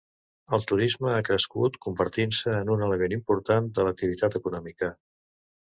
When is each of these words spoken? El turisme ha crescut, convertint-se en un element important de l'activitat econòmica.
El 0.57 0.63
turisme 0.71 1.11
ha 1.17 1.25
crescut, 1.27 1.77
convertint-se 1.87 2.57
en 2.63 2.73
un 2.77 2.83
element 2.89 3.17
important 3.19 3.73
de 3.79 3.87
l'activitat 3.91 4.41
econòmica. 4.43 4.93